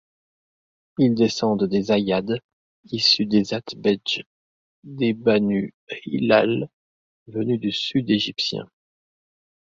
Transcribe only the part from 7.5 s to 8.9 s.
du sud égyptien.